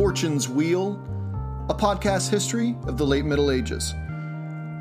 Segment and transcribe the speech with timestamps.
[0.00, 0.98] Fortune's Wheel,
[1.68, 3.92] a podcast history of the late Middle Ages.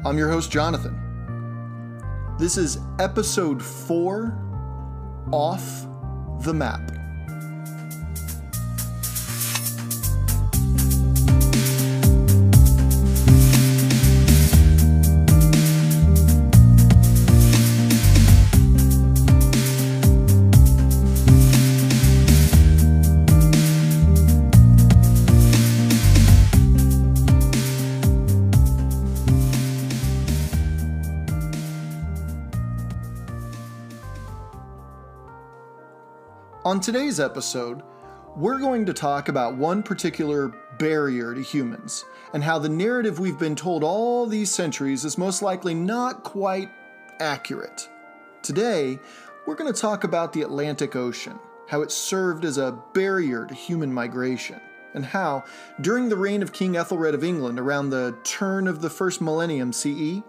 [0.05, 0.97] I'm your host, Jonathan.
[2.39, 4.39] This is episode four
[5.33, 5.85] Off
[6.45, 6.98] the Map.
[36.69, 37.81] On today's episode,
[38.35, 43.39] we're going to talk about one particular barrier to humans and how the narrative we've
[43.39, 46.69] been told all these centuries is most likely not quite
[47.19, 47.89] accurate.
[48.43, 48.99] Today,
[49.47, 53.55] we're going to talk about the Atlantic Ocean, how it served as a barrier to
[53.55, 54.61] human migration,
[54.93, 55.45] and how,
[55.81, 59.73] during the reign of King Ethelred of England around the turn of the first millennium
[59.73, 60.21] CE,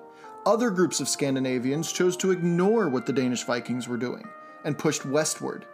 [0.47, 4.27] other groups of Scandinavians chose to ignore what the Danish Vikings were doing
[4.65, 5.67] and pushed westward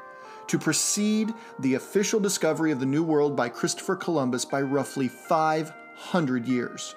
[0.49, 6.47] to precede the official discovery of the New World by Christopher Columbus by roughly 500
[6.47, 6.95] years.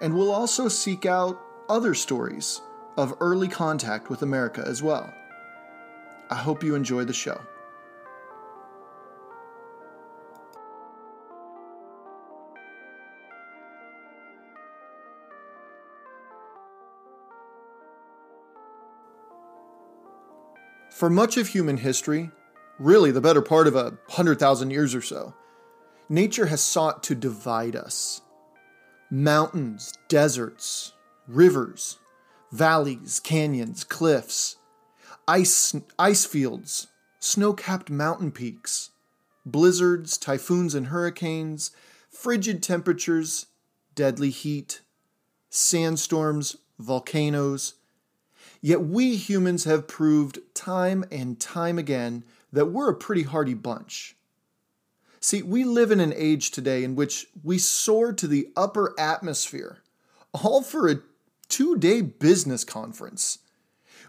[0.00, 2.60] And we'll also seek out other stories
[2.96, 5.12] of early contact with America as well.
[6.30, 7.40] I hope you enjoy the show.
[20.90, 22.30] For much of human history,
[22.78, 25.34] really the better part of a hundred thousand years or so,
[26.08, 28.20] nature has sought to divide us.
[29.10, 30.92] Mountains, deserts,
[31.26, 31.98] rivers,
[32.50, 34.56] valleys, canyons, cliffs,
[35.28, 36.88] ice, ice fields,
[37.18, 38.90] snow capped mountain peaks,
[39.44, 41.70] blizzards, typhoons and hurricanes,
[42.10, 43.46] frigid temperatures,
[43.94, 44.80] deadly heat,
[45.50, 47.74] sandstorms, volcanoes.
[48.60, 54.16] Yet we humans have proved time and time again that we're a pretty hardy bunch.
[55.20, 59.82] See, we live in an age today in which we soar to the upper atmosphere,
[60.32, 61.00] all for a
[61.48, 63.38] two day business conference.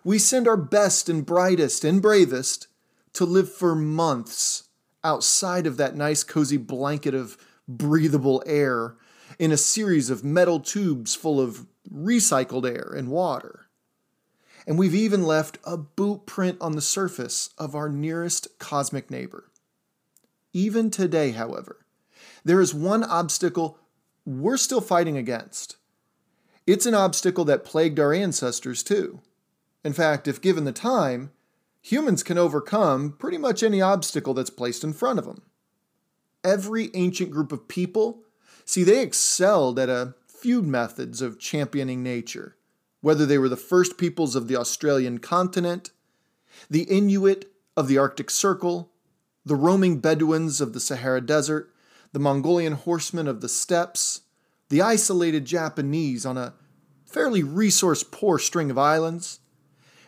[0.04, 2.68] We send our best and brightest and bravest
[3.14, 4.64] to live for months
[5.04, 7.38] outside of that nice, cozy blanket of
[7.68, 8.96] breathable air
[9.40, 13.63] in a series of metal tubes full of recycled air and water
[14.66, 19.52] and we've even left a boot print on the surface of our nearest cosmic neighbor.
[20.54, 21.86] Even today, however,
[22.44, 23.80] there is one obstacle
[24.26, 25.78] we're still fighting against.
[26.66, 29.20] It's an obstacle that plagued our ancestors too.
[29.84, 31.32] In fact, if given the time,
[31.82, 35.42] humans can overcome pretty much any obstacle that's placed in front of them.
[36.44, 38.24] Every ancient group of people,
[38.64, 42.56] see, they excelled at a few methods of championing nature
[43.04, 45.92] whether they were the first peoples of the Australian continent,
[46.70, 48.94] the Inuit of the Arctic Circle,
[49.46, 51.70] the roaming Bedouins of the Sahara Desert,
[52.14, 54.22] the Mongolian horsemen of the steppes,
[54.70, 56.54] the isolated Japanese on a
[57.06, 59.42] fairly resource poor string of islands,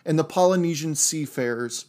[0.05, 1.88] and the Polynesian seafarers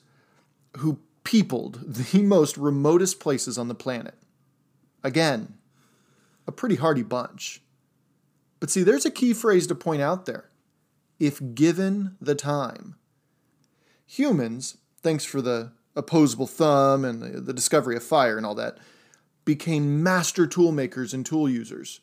[0.79, 4.17] who peopled the most remotest places on the planet.
[5.05, 5.55] Again,
[6.49, 7.63] a pretty hardy bunch.
[8.59, 10.51] But see, there's a key phrase to point out there
[11.19, 12.97] if given the time.
[14.07, 18.79] Humans, thanks for the opposable thumb and the, the discovery of fire and all that,
[19.45, 22.01] became master tool makers and tool users.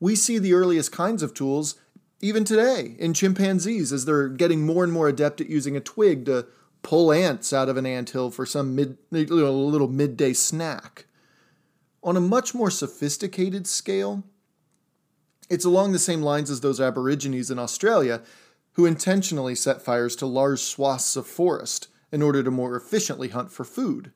[0.00, 1.76] We see the earliest kinds of tools
[2.20, 6.24] even today in chimpanzees as they're getting more and more adept at using a twig
[6.26, 6.46] to
[6.82, 11.06] pull ants out of an ant hill for some mid, little midday snack.
[12.02, 14.24] On a much more sophisticated scale,
[15.50, 18.22] it's along the same lines as those Aborigines in Australia
[18.78, 23.50] who intentionally set fires to large swaths of forest in order to more efficiently hunt
[23.50, 24.12] for food.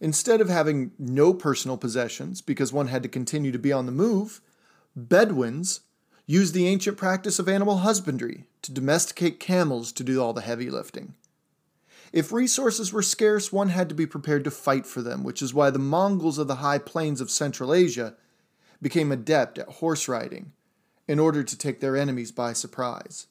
[0.00, 3.92] Instead of having no personal possessions because one had to continue to be on the
[3.92, 4.40] move,
[4.96, 5.82] Bedouins
[6.26, 10.68] used the ancient practice of animal husbandry to domesticate camels to do all the heavy
[10.68, 11.14] lifting.
[12.12, 15.54] If resources were scarce, one had to be prepared to fight for them, which is
[15.54, 18.16] why the Mongols of the high plains of Central Asia
[18.82, 20.50] became adept at horse riding
[21.06, 23.28] in order to take their enemies by surprise.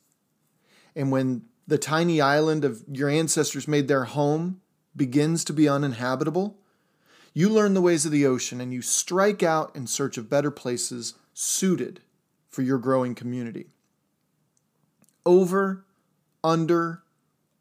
[0.95, 4.62] And when the tiny island of your ancestors made their home
[4.95, 6.57] begins to be uninhabitable,
[7.34, 10.51] you learn the ways of the ocean and you strike out in search of better
[10.51, 12.01] places suited
[12.50, 13.68] for your growing community.
[15.25, 15.86] Over,
[16.44, 17.01] under,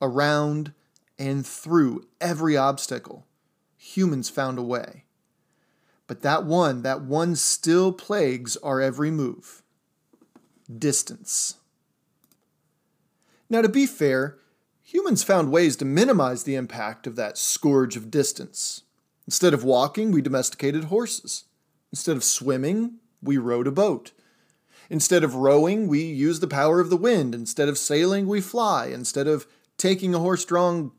[0.00, 0.72] around,
[1.18, 3.26] and through every obstacle,
[3.76, 5.04] humans found a way.
[6.06, 9.62] But that one, that one still plagues our every move
[10.78, 11.56] distance.
[13.52, 14.38] Now, to be fair,
[14.82, 18.84] humans found ways to minimize the impact of that scourge of distance.
[19.26, 21.44] Instead of walking, we domesticated horses.
[21.92, 24.12] Instead of swimming, we rowed a boat.
[24.88, 27.34] Instead of rowing, we use the power of the wind.
[27.34, 28.86] Instead of sailing, we fly.
[28.86, 29.46] Instead of
[29.76, 30.90] taking a horse drawn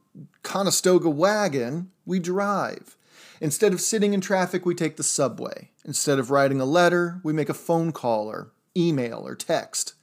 [0.43, 2.95] Conestoga wagon, we drive.
[3.41, 5.71] Instead of sitting in traffic, we take the subway.
[5.85, 9.95] Instead of writing a letter, we make a phone call or email or text.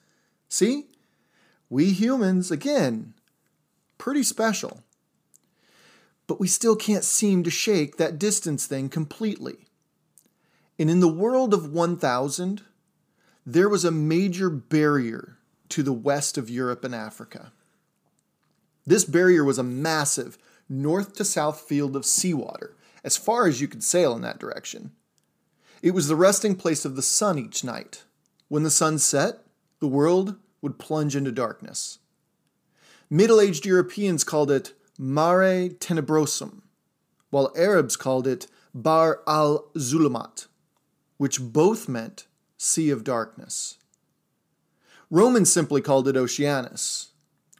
[0.48, 0.86] See?
[1.70, 3.14] We humans, again,
[3.96, 4.82] pretty special.
[6.26, 9.66] But we still can't seem to shake that distance thing completely.
[10.78, 12.62] And in the world of 1000,
[13.46, 15.38] there was a major barrier
[15.70, 17.52] to the west of Europe and Africa.
[18.86, 20.38] This barrier was a massive
[20.68, 22.74] north to south field of seawater,
[23.04, 24.92] as far as you could sail in that direction.
[25.82, 28.04] It was the resting place of the sun each night.
[28.48, 29.44] When the sun set,
[29.78, 31.98] the world would plunge into darkness.
[33.08, 36.62] Middle aged Europeans called it Mare Tenebrosum,
[37.30, 40.46] while Arabs called it Bahr al Zulumat,
[41.16, 42.26] which both meant
[42.56, 43.78] Sea of Darkness.
[45.10, 47.12] Romans simply called it Oceanus,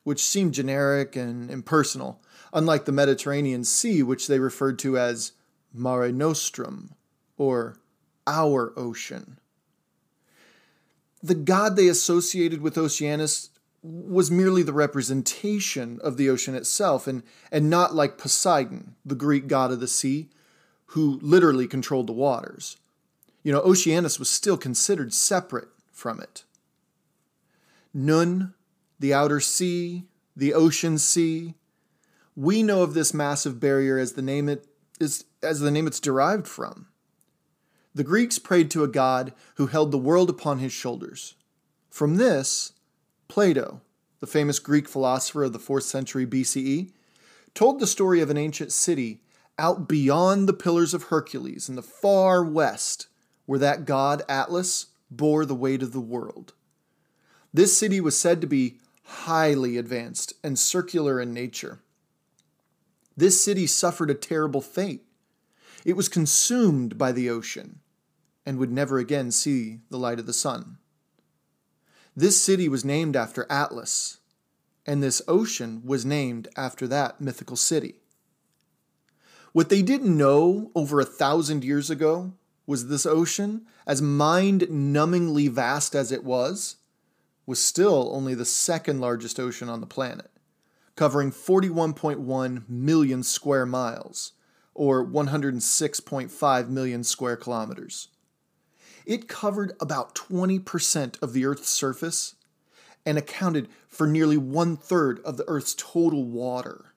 [0.04, 5.32] which seemed generic and impersonal, unlike the Mediterranean Sea, which they referred to as
[5.72, 6.94] Mare Nostrum,
[7.36, 7.76] or
[8.26, 9.38] our ocean.
[11.22, 13.50] The god they associated with Oceanus
[13.82, 19.46] was merely the representation of the ocean itself, and, and not like Poseidon, the Greek
[19.46, 20.28] god of the sea,
[20.86, 22.76] who literally controlled the waters
[23.42, 26.44] you know, Oceanus was still considered separate from it.
[27.92, 28.54] Nun,
[28.98, 30.04] the outer sea,
[30.36, 31.54] the ocean sea,
[32.36, 34.66] we know of this massive barrier as the name it
[35.00, 36.86] is as the name it's derived from.
[37.94, 41.34] The Greeks prayed to a god who held the world upon his shoulders.
[41.90, 42.72] From this,
[43.28, 43.80] Plato,
[44.20, 46.92] the famous Greek philosopher of the 4th century BCE,
[47.54, 49.20] told the story of an ancient city
[49.58, 53.08] out beyond the Pillars of Hercules in the far west
[53.46, 56.52] where that god Atlas bore the weight of the world.
[57.52, 61.80] This city was said to be highly advanced and circular in nature.
[63.16, 65.04] This city suffered a terrible fate.
[65.84, 67.80] It was consumed by the ocean
[68.44, 70.78] and would never again see the light of the sun.
[72.16, 74.18] This city was named after Atlas,
[74.84, 78.00] and this ocean was named after that mythical city.
[79.52, 82.34] What they didn't know over a thousand years ago
[82.66, 86.76] was this ocean, as mind numbingly vast as it was,
[87.46, 90.30] was still only the second largest ocean on the planet,
[90.94, 94.32] covering 41.1 million square miles,
[94.80, 98.08] or 106.5 million square kilometers.
[99.04, 102.34] It covered about 20% of the Earth's surface
[103.04, 106.94] and accounted for nearly one third of the Earth's total water.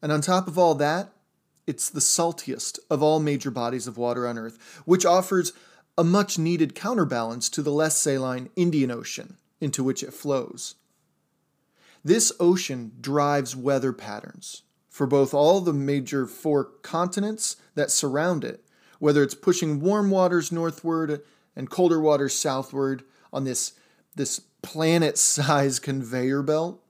[0.00, 1.10] And on top of all that,
[1.66, 5.52] it's the saltiest of all major bodies of water on Earth, which offers
[5.98, 10.76] a much needed counterbalance to the less saline Indian Ocean into which it flows.
[12.04, 14.62] This ocean drives weather patterns
[14.92, 18.62] for both all the major four continents that surround it,
[18.98, 21.22] whether it's pushing warm waters northward
[21.56, 23.72] and colder waters southward on this,
[24.14, 26.84] this planet sized conveyor belt,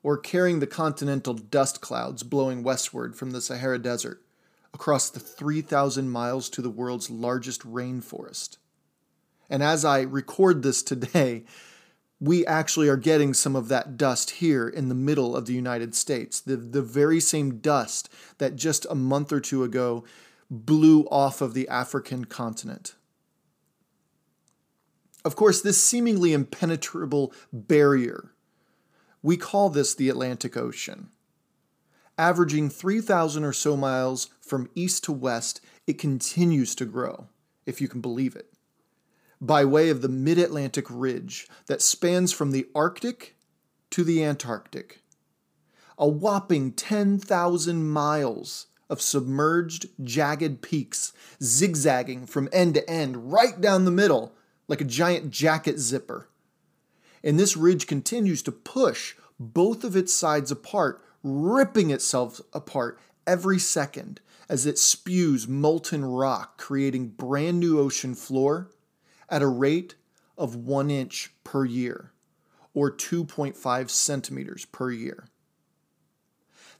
[0.00, 4.22] or carrying the continental dust clouds blowing westward from the Sahara Desert
[4.72, 8.58] across the 3,000 miles to the world's largest rainforest.
[9.50, 11.44] And as I record this today,
[12.26, 15.94] we actually are getting some of that dust here in the middle of the United
[15.94, 16.40] States.
[16.40, 20.04] The, the very same dust that just a month or two ago
[20.50, 22.94] blew off of the African continent.
[25.24, 28.34] Of course, this seemingly impenetrable barrier
[29.24, 31.08] we call this the Atlantic Ocean.
[32.18, 37.28] Averaging 3,000 or so miles from east to west, it continues to grow,
[37.64, 38.52] if you can believe it,
[39.46, 43.36] by way of the mid Atlantic ridge that spans from the Arctic
[43.90, 45.02] to the Antarctic.
[45.98, 53.84] A whopping 10,000 miles of submerged, jagged peaks zigzagging from end to end, right down
[53.84, 54.34] the middle,
[54.68, 56.28] like a giant jacket zipper
[57.24, 63.58] and this ridge continues to push both of its sides apart, ripping itself apart every
[63.58, 68.68] second as it spews molten rock, creating brand new ocean floor
[69.34, 69.96] at a rate
[70.38, 72.12] of one inch per year,
[72.72, 75.26] or 2.5 centimeters per year.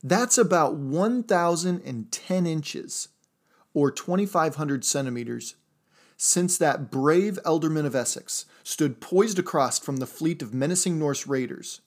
[0.04, 3.08] That's about 1,010 inches
[3.72, 5.56] or 2,500 centimeters,
[6.16, 11.26] since that brave ealdorman of Essex stood poised across from the fleet of menacing Norse
[11.26, 11.80] raiders.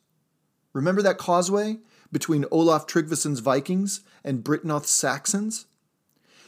[0.73, 1.77] Remember that causeway
[2.11, 5.65] between Olaf Tryggvason's Vikings and Byrhtnoth's Saxons?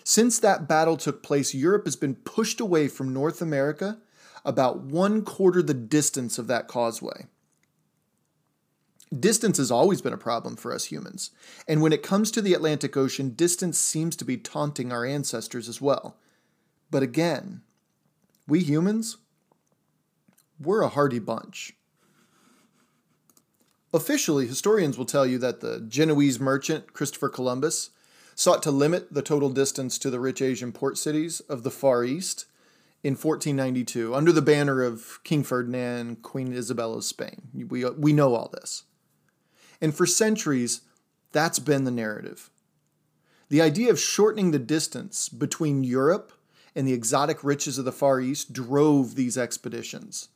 [0.04, 4.00] Since that battle took place, Europe has been pushed away from North America
[4.46, 7.26] about one quarter the distance of that causeway.
[9.18, 11.32] Distance has always been a problem for us humans,
[11.68, 15.68] and when it comes to the Atlantic Ocean, distance seems to be taunting our ancestors
[15.68, 16.18] as well.
[16.92, 17.62] But again,
[18.48, 19.18] we humans,
[20.60, 21.74] we're a hardy bunch.
[23.92, 27.90] Officially, historians will tell you that the Genoese merchant Christopher Columbus
[28.36, 32.04] sought to limit the total distance to the rich Asian port cities of the Far
[32.04, 32.46] East
[33.04, 37.50] in 1492 under the banner of King Ferdinand Queen Isabella of Spain.
[37.54, 38.84] We, we know all this.
[39.82, 40.82] And for centuries,
[41.32, 42.50] that's been the narrative.
[43.50, 46.34] The idea of shortening the distance between Europe
[46.76, 50.30] and the exotic riches of the Far East drove these expeditions.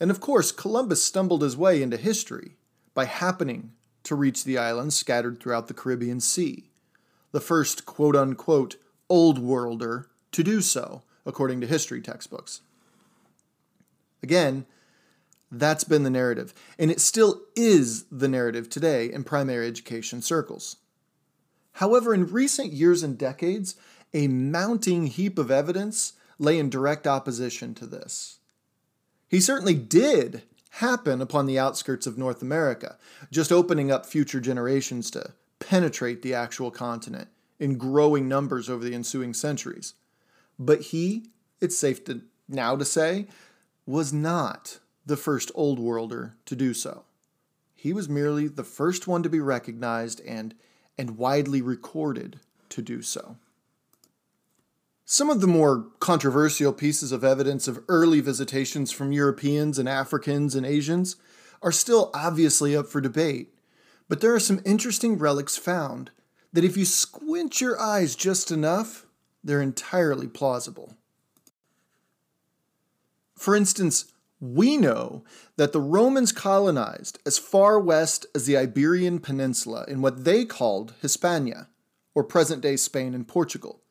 [0.00, 2.56] And of course, Columbus stumbled his way into history
[2.94, 3.72] by happening
[4.04, 6.70] to reach the islands scattered throughout the Caribbean Sea,
[7.32, 8.76] the first quote unquote
[9.08, 12.60] old worlder to do so, according to history textbooks.
[14.22, 14.66] Again,
[15.50, 20.76] that's been the narrative, and it still is the narrative today in primary education circles.
[21.74, 23.74] However, in recent years and decades,
[24.12, 28.38] a mounting heap of evidence lay in direct opposition to this.
[29.28, 30.42] He certainly did
[30.74, 32.96] happen upon the outskirts of North America,
[33.30, 38.94] just opening up future generations to penetrate the actual continent in growing numbers over the
[38.94, 39.94] ensuing centuries.
[40.62, 41.30] But he,
[41.62, 43.26] it's safe to now to say,
[43.86, 47.04] was not the first Old Worlder to do so.
[47.74, 50.54] He was merely the first one to be recognized and,
[50.98, 53.36] and widely recorded to do so.
[55.06, 60.54] Some of the more controversial pieces of evidence of early visitations from Europeans and Africans
[60.54, 61.16] and Asians
[61.62, 63.54] are still obviously up for debate,
[64.10, 66.10] but there are some interesting relics found
[66.52, 69.06] that, if you squint your eyes just enough,
[69.42, 70.96] they're entirely plausible.
[73.36, 75.24] For instance, we know
[75.56, 80.94] that the Romans colonized as far west as the Iberian Peninsula in what they called
[81.00, 81.68] Hispania,
[82.14, 83.82] or present day Spain and Portugal.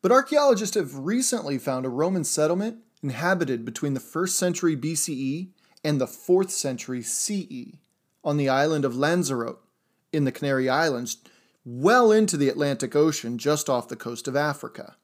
[0.00, 5.48] But archaeologists have recently found a Roman settlement inhabited between the 1st century BCE
[5.84, 7.76] and the 4th century CE
[8.24, 9.60] on the island of Lanzarote
[10.12, 11.18] in the Canary Islands,
[11.70, 14.96] well into the Atlantic Ocean just off the coast of Africa.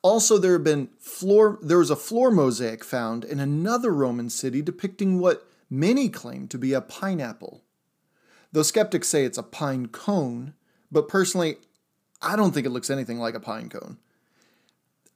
[0.00, 4.62] Also, there have been floor there was a floor mosaic found in another Roman city
[4.62, 7.64] depicting what many claim to be a pineapple.
[8.52, 10.54] Though skeptics say it's a pine cone,
[10.92, 11.56] but personally,
[12.22, 13.98] I don't think it looks anything like a pine cone.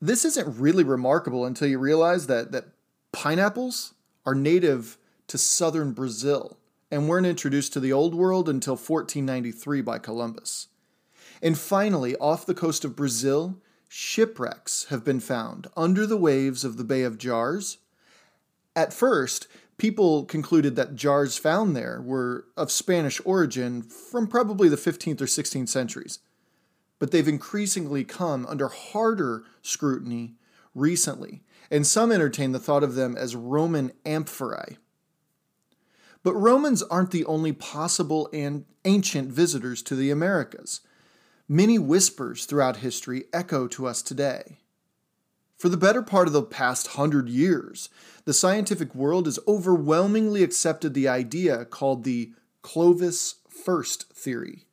[0.01, 2.67] This isn't really remarkable until you realize that, that
[3.13, 3.95] pineapples
[4.27, 6.59] are native to southern Brazil
[6.93, 10.69] and weren't introduced to the Old World until 1493 by Columbus.
[11.41, 13.57] And finally, off the coast of Brazil,
[13.89, 17.79] shipwrecks have been found under the waves of the Bay of Jars.
[18.77, 24.77] At first, people concluded that jars found there were of Spanish origin from probably the
[24.77, 26.19] 15th or 16th centuries.
[26.99, 30.35] But they've increasingly come under harder scrutiny
[30.75, 34.77] recently, and some entertain the thought of them as Roman amphorae.
[36.23, 40.81] But Romans aren't the only possible and ancient visitors to the Americas.
[41.49, 44.59] Many whispers throughout history echo to us today.
[45.57, 47.89] For the better part of the past hundred years,
[48.25, 54.67] the scientific world has overwhelmingly accepted the idea called the Clovis first theory,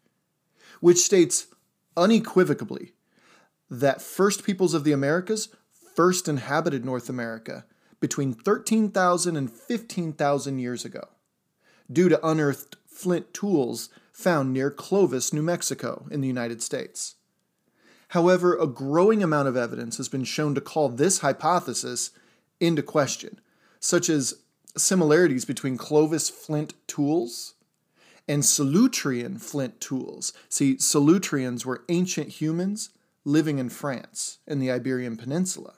[0.79, 1.47] which states
[1.95, 2.93] unequivocally
[3.69, 5.49] that first peoples of the Americas
[5.95, 7.65] first inhabited North America
[7.99, 11.07] between 13,000 and 15,000 years ago,
[11.91, 17.15] due to unearthed flint tools found near Clovis, New Mexico, in the United States.
[18.09, 22.11] However, a growing amount of evidence has been shown to call this hypothesis
[22.59, 23.39] into question,
[23.79, 24.35] such as
[24.75, 27.53] similarities between Clovis flint tools
[28.27, 30.33] and Solutrean flint tools.
[30.49, 32.89] See, Solutreans were ancient humans
[33.25, 35.75] living in France in the Iberian Peninsula.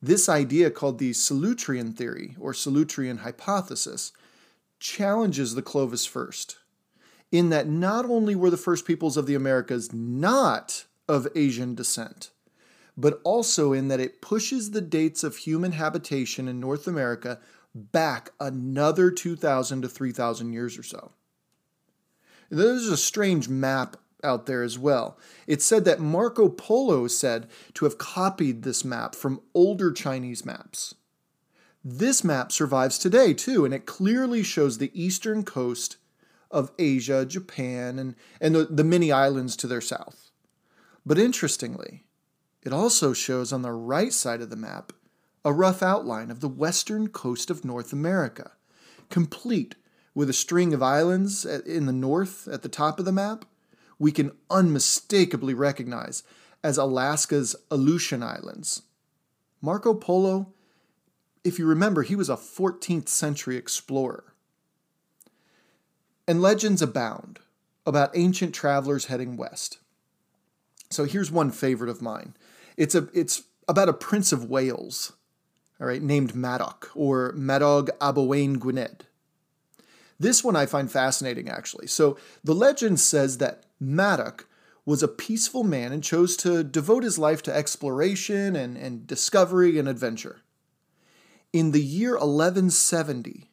[0.00, 4.12] This idea, called the Solutrean theory or Solutrean hypothesis,
[4.78, 6.58] challenges the Clovis first
[7.30, 12.30] in that not only were the first peoples of the Americas not of Asian descent,
[12.96, 17.38] but also in that it pushes the dates of human habitation in North America
[17.74, 21.12] back another 2,000 to 3,000 years or so.
[22.50, 25.18] There's a strange map out there as well.
[25.46, 30.44] It's said that Marco Polo is said to have copied this map from older Chinese
[30.44, 30.94] maps.
[31.90, 35.96] This map survives today too, and it clearly shows the eastern coast
[36.50, 40.30] of Asia, Japan, and, and the, the many islands to their south.
[41.06, 42.04] But interestingly,
[42.62, 44.92] it also shows on the right side of the map
[45.46, 48.52] a rough outline of the western coast of North America,
[49.08, 49.74] complete
[50.14, 53.46] with a string of islands in the north at the top of the map
[53.98, 56.22] we can unmistakably recognize
[56.62, 58.82] as Alaska's Aleutian Islands.
[59.62, 60.52] Marco Polo,
[61.48, 64.34] if you remember, he was a 14th century explorer.
[66.26, 67.40] And legends abound
[67.86, 69.78] about ancient travelers heading west.
[70.90, 72.36] So here's one favorite of mine.
[72.76, 75.12] It's a it's about a prince of Wales,
[75.80, 79.06] all right, named Madoc or Madog ab Owain Gwynedd.
[80.20, 81.86] This one I find fascinating actually.
[81.86, 84.46] So the legend says that Madoc
[84.84, 89.78] was a peaceful man and chose to devote his life to exploration and, and discovery
[89.78, 90.40] and adventure.
[91.52, 93.50] In the year 1170,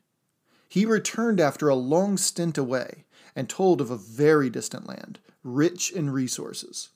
[0.67, 5.91] he returned after a long stint away and told of a very distant land, rich
[5.91, 6.89] in resources.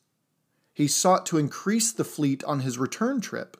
[0.74, 3.56] He sought to increase the fleet on his return trip,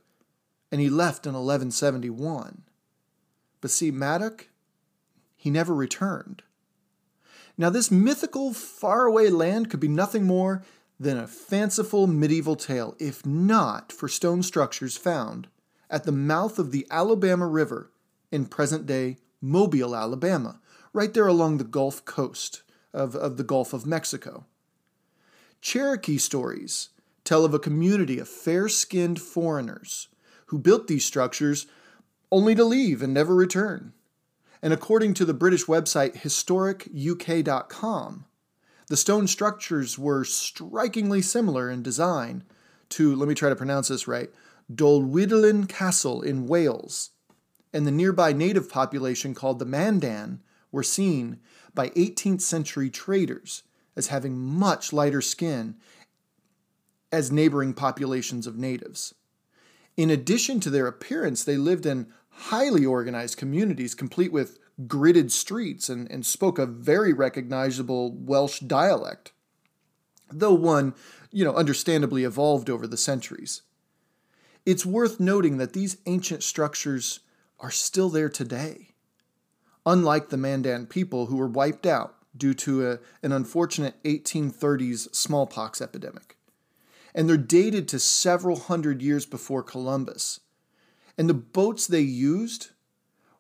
[0.70, 2.64] and he left in 1171.
[3.62, 4.48] But see, Madoc,
[5.38, 6.44] he never returned.
[7.58, 10.64] Now, this mythical, faraway land could be nothing more
[11.00, 15.48] than a fanciful medieval tale, if not for stone structures found
[15.90, 17.92] at the mouth of the Alabama River
[18.32, 20.60] in present day Mobile, Alabama,
[20.94, 24.46] right there along the Gulf Coast of, of the Gulf of Mexico.
[25.62, 26.90] Cherokee stories
[27.24, 30.08] tell of a community of fair skinned foreigners
[30.48, 31.68] who built these structures
[32.32, 33.94] only to leave and never return.
[34.62, 38.26] And according to the British website historicuk.com,
[38.88, 42.44] the stone structures were strikingly similar in design
[42.90, 44.32] to, let me try to pronounce this right,
[44.74, 47.12] Dolwyddelan Castle in Wales.
[47.74, 51.40] And the nearby native population called the Mandan were seen
[51.74, 53.64] by 18th century traders
[53.96, 55.76] as having much lighter skin
[57.12, 59.16] as neighboring populations of natives.
[59.98, 65.90] In addition to their appearance, they lived in highly organized communities, complete with gridded streets,
[65.90, 69.34] and, and spoke a very recognizable Welsh dialect,
[70.32, 70.94] though one,
[71.32, 73.64] you know, understandably evolved over the centuries.
[74.70, 77.22] It's worth noting that these ancient structures
[77.60, 78.90] are still there today.
[79.84, 85.82] Unlike the Mandan people who were wiped out due to a, an unfortunate 1830s smallpox
[85.82, 86.38] epidemic.
[87.16, 90.42] And they're dated to several hundred years before Columbus
[91.18, 92.70] and the boats they used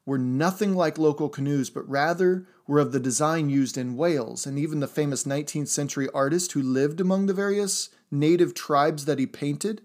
[0.07, 4.47] were nothing like local canoes, but rather were of the design used in Wales.
[4.47, 9.19] And even the famous 19th century artist who lived among the various native tribes that
[9.19, 9.83] he painted,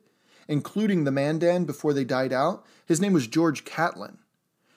[0.49, 4.19] including the Mandan before they died out, his name was George Catlin.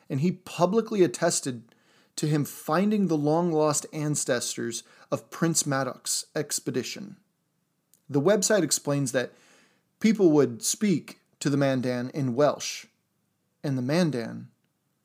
[0.10, 1.64] And he publicly attested
[2.16, 7.18] to him finding the long lost ancestors of Prince Madoc's expedition.
[8.10, 9.34] The website explains that
[10.00, 12.86] people would speak to the Mandan in Welsh
[13.64, 14.48] and the Mandan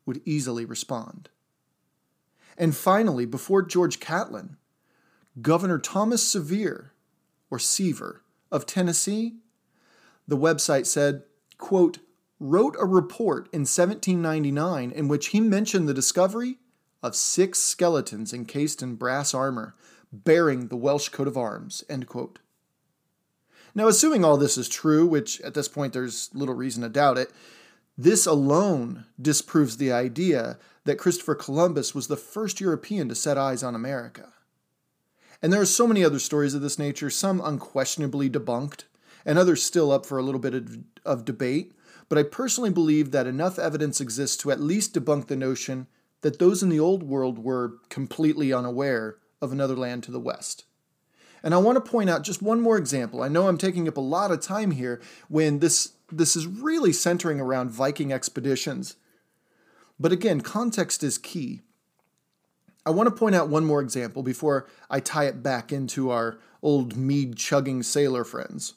[0.06, 1.28] would easily respond.
[2.56, 4.56] And finally, before George Catlin,
[5.40, 6.92] Governor Thomas Sevier,
[7.50, 9.36] or Seaver, of Tennessee,
[10.32, 11.24] the website said,
[11.58, 11.98] quote,
[12.40, 16.56] wrote a report in 1799 in which he mentioned the discovery
[17.02, 19.74] of six skeletons encased in brass armor
[20.10, 22.38] bearing the Welsh coat of arms, end quote.
[23.74, 27.18] Now, assuming all this is true, which at this point there's little reason to doubt
[27.18, 27.30] it,
[27.98, 33.62] this alone disproves the idea that Christopher Columbus was the first European to set eyes
[33.62, 34.32] on America.
[35.42, 38.84] And there are so many other stories of this nature, some unquestionably debunked,
[39.24, 41.72] and others still up for a little bit of, of debate.
[42.08, 45.86] But I personally believe that enough evidence exists to at least debunk the notion
[46.22, 50.64] that those in the Old World were completely unaware of another land to the west.
[51.42, 53.22] And I want to point out just one more example.
[53.22, 56.92] I know I'm taking up a lot of time here when this this is really
[56.92, 58.96] centering around Viking expeditions.
[59.98, 61.62] But again, context is key.
[62.84, 66.38] I want to point out one more example before I tie it back into our
[66.60, 68.74] old mead chugging sailor friends.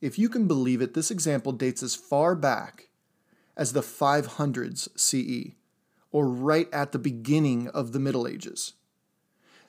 [0.00, 2.88] If you can believe it, this example dates as far back
[3.56, 5.54] as the 500s CE,
[6.12, 8.74] or right at the beginning of the Middle Ages.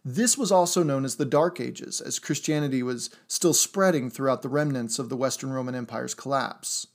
[0.06, 4.50] This was also known as the Dark Ages, as Christianity was still spreading throughout the
[4.50, 6.88] remnants of the Western Roman Empire's collapse.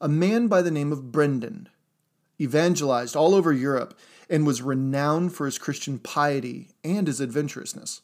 [0.00, 1.68] A man by the name of Brendan
[2.40, 3.98] evangelized all over Europe
[4.30, 8.00] and was renowned for his Christian piety and his adventurousness.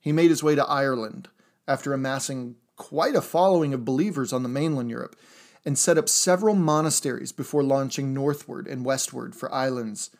[0.00, 1.28] he made his way to Ireland
[1.68, 5.16] after amassing quite a following of believers on the mainland Europe
[5.64, 10.10] and set up several monasteries before launching northward and westward for islands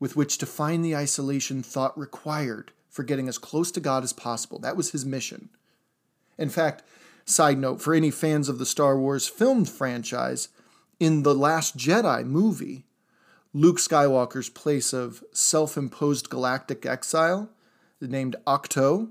[0.00, 4.12] with which to find the isolation thought required for getting as close to God as
[4.12, 4.58] possible.
[4.58, 5.50] That was his mission.
[6.36, 6.82] In fact,
[7.24, 10.48] side note for any fans of the Star Wars film franchise,
[11.00, 12.84] in The Last Jedi movie,
[13.52, 17.50] Luke Skywalker's place of self imposed galactic exile,
[18.00, 19.10] named Ahch-To,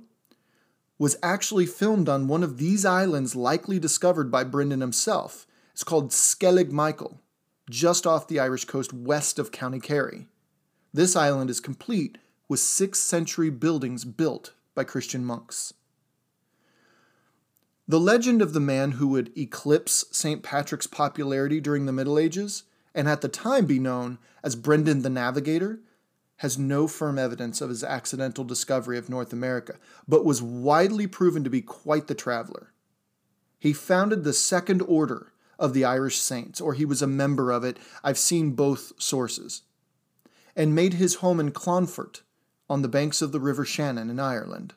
[0.99, 5.45] was actually filmed on one of these islands likely discovered by Brendan himself.
[5.73, 7.21] It's called Skellig Michael,
[7.69, 10.27] just off the Irish coast west of County Kerry.
[10.93, 15.73] This island is complete with 6th century buildings built by Christian monks.
[17.87, 20.43] The legend of the man who would eclipse St.
[20.43, 25.09] Patrick's popularity during the Middle Ages and at the time be known as Brendan the
[25.09, 25.79] Navigator
[26.37, 29.75] has no firm evidence of his accidental discovery of North America,
[30.07, 32.71] but was widely proven to be quite the traveler.
[33.59, 37.63] He founded the Second Order of the Irish Saints, or he was a member of
[37.63, 37.77] it.
[38.03, 39.63] I've seen both sources.
[40.55, 42.21] And made his home in Clonfert,
[42.69, 44.73] on the banks of the River Shannon in Ireland.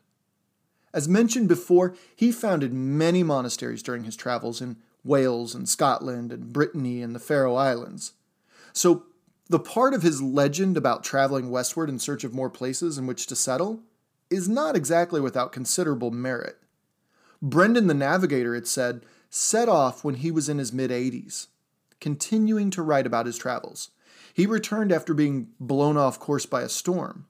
[0.92, 6.52] As mentioned before, he founded many monasteries during his travels in Wales and Scotland and
[6.52, 8.12] Brittany and the Faroe Islands.
[8.72, 9.04] So
[9.50, 13.26] the part of his legend about traveling westward in search of more places in which
[13.26, 13.82] to settle
[14.30, 16.58] is not exactly without considerable merit.
[17.42, 21.48] Brendan the Navigator, it said, set off when he was in his mid 80s,
[21.98, 23.90] continuing to write about his travels.
[24.32, 27.26] He returned after being blown off course by a storm,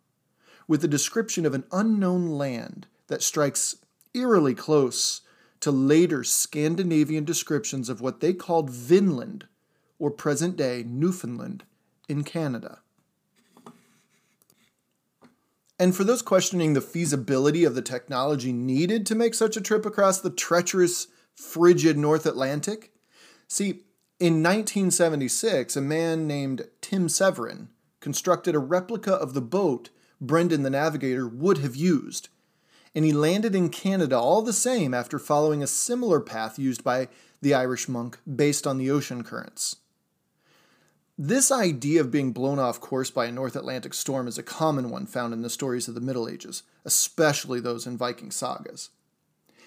[0.68, 3.76] with a description of an unknown land that strikes
[4.12, 5.22] eerily close
[5.60, 9.46] to later Scandinavian descriptions of what they called Vinland,
[9.98, 11.64] or present day Newfoundland,
[12.10, 12.80] in Canada.
[15.78, 19.86] And for those questioning the feasibility of the technology needed to make such a trip
[19.86, 22.92] across the treacherous, frigid North Atlantic,
[23.48, 23.84] see,
[24.18, 27.70] in 1976, a man named Tim Severin
[28.00, 29.88] constructed a replica of the boat
[30.20, 32.28] Brendan the Navigator would have used,
[32.94, 37.08] and he landed in Canada all the same after following a similar path used by
[37.40, 39.76] the Irish monk based on the ocean currents.
[41.22, 44.88] This idea of being blown off course by a North Atlantic storm is a common
[44.88, 48.88] one found in the stories of the Middle Ages, especially those in Viking sagas.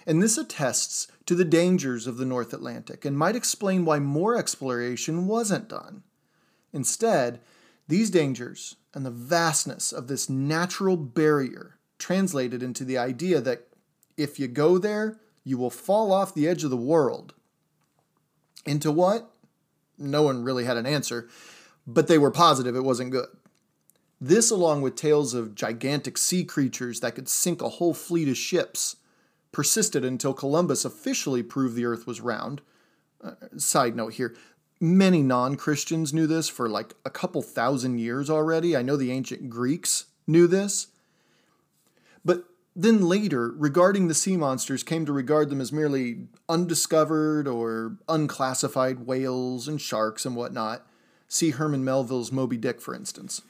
[0.07, 4.35] And this attests to the dangers of the North Atlantic and might explain why more
[4.35, 6.01] exploration wasn't done.
[6.73, 7.39] Instead,
[7.87, 13.67] these dangers and the vastness of this natural barrier translated into the idea that
[14.17, 17.35] if you go there, you will fall off the edge of the world.
[18.65, 19.32] Into what?
[19.97, 21.27] No one really had an answer,
[21.85, 23.27] but they were positive it wasn't good.
[24.19, 28.37] This, along with tales of gigantic sea creatures that could sink a whole fleet of
[28.37, 28.95] ships,
[29.51, 32.61] persisted until Columbus officially proved the Earth was round.
[33.23, 34.35] Uh, side note here
[34.83, 38.75] many non Christians knew this for like a couple thousand years already.
[38.75, 40.87] I know the ancient Greeks knew this.
[42.75, 49.05] Then later, regarding the sea monsters, came to regard them as merely undiscovered or unclassified
[49.05, 50.87] whales and sharks and whatnot.
[51.27, 53.41] See Herman Melville's Moby Dick, for instance.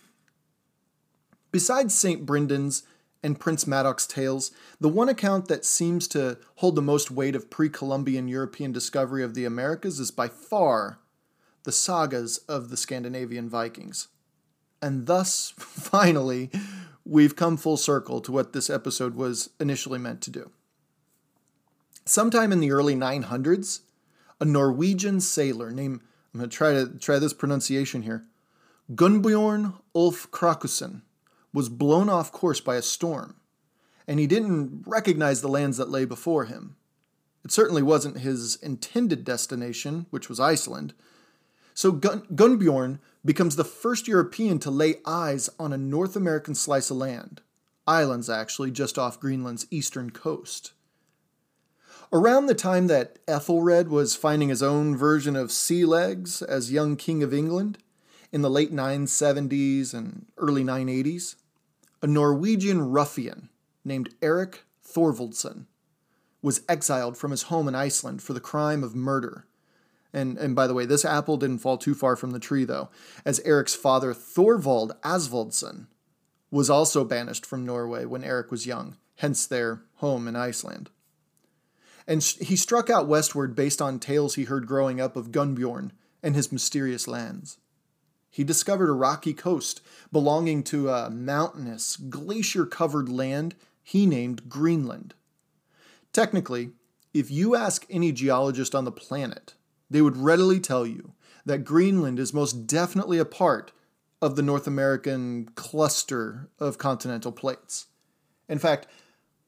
[1.51, 2.25] Besides St.
[2.25, 2.83] Brendan's
[3.21, 7.49] and Prince Madoc's tales, the one account that seems to hold the most weight of
[7.49, 10.99] pre Columbian European discovery of the Americas is by far
[11.63, 14.09] the sagas of the Scandinavian Vikings.
[14.81, 16.51] And thus, finally,
[17.05, 20.51] we've come full circle to what this episode was initially meant to do.
[22.05, 23.81] Sometime in the early 900s,
[24.39, 26.01] a Norwegian sailor named,
[26.33, 28.25] I'm going to try to try this pronunciation here,
[28.93, 31.01] Gunnbjorn Ulf Kragusson,
[31.53, 33.35] was blown off course by a storm,
[34.07, 36.75] and he didn't recognize the lands that lay before him.
[37.45, 40.93] It certainly wasn't his intended destination, which was Iceland.
[41.73, 46.91] So Gun- Gunnbjorn becomes the first European to lay eyes on a North American slice
[46.91, 47.41] of land,
[47.87, 50.73] islands actually, just off Greenland's eastern coast.
[52.11, 56.95] Around the time that Ethelred was finding his own version of sea legs as young
[56.95, 57.79] King of England,
[58.31, 61.35] in the late 970s and early 980s,
[62.01, 63.49] a Norwegian ruffian
[63.85, 65.65] named Eric Thorvaldsson
[66.41, 69.45] was exiled from his home in Iceland for the crime of murder
[70.13, 72.89] and, and by the way, this apple didn't fall too far from the tree, though,
[73.25, 75.87] as Eric's father, Thorvald Asvaldsson,
[76.51, 80.91] was also banished from Norway when Eric was young, hence their home in Iceland.
[82.07, 86.35] And he struck out westward based on tales he heard growing up of Gunnbjorn and
[86.35, 87.57] his mysterious lands.
[88.29, 95.13] He discovered a rocky coast belonging to a mountainous, glacier covered land he named Greenland.
[96.11, 96.71] Technically,
[97.13, 99.53] if you ask any geologist on the planet,
[99.93, 101.13] they would readily tell you
[101.45, 103.71] that Greenland is most definitely a part
[104.21, 107.87] of the North American cluster of continental plates.
[108.49, 108.87] In fact,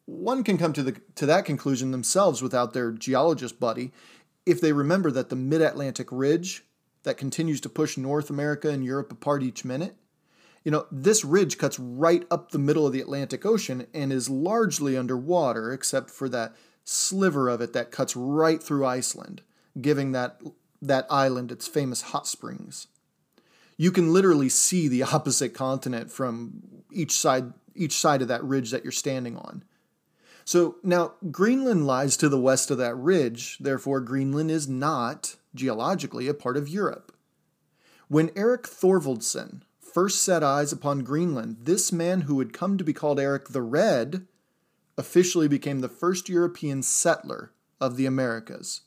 [0.05, 3.91] one can come to, the, to that conclusion themselves without their geologist buddy
[4.45, 6.63] if they remember that the mid Atlantic ridge
[7.03, 9.95] that continues to push North America and Europe apart each minute,
[10.63, 14.29] you know, this ridge cuts right up the middle of the Atlantic Ocean and is
[14.29, 19.41] largely underwater, except for that sliver of it that cuts right through Iceland,
[19.79, 20.41] giving that,
[20.81, 22.87] that island its famous hot springs.
[23.77, 26.61] You can literally see the opposite continent from
[26.91, 29.63] each side, each side of that ridge that you're standing on.
[30.45, 36.27] So now Greenland lies to the west of that ridge, therefore, Greenland is not, geologically,
[36.27, 37.11] a part of Europe.
[38.07, 42.93] When Erik Thorvaldsson first set eyes upon Greenland, this man who would come to be
[42.93, 44.27] called Eric the Red
[44.97, 48.81] officially became the first European settler of the Americas.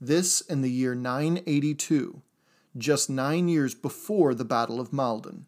[0.00, 2.22] This in the year 982,
[2.78, 5.44] just nine years before the Battle of Maldon.